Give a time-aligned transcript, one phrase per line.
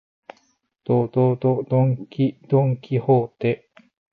[0.83, 3.69] ど、ど、ど、ドンキ、ドンキホーテ